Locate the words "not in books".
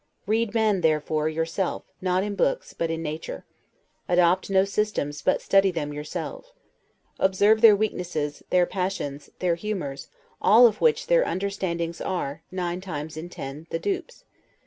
2.01-2.73